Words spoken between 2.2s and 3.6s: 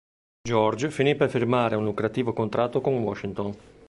contratto con Washington.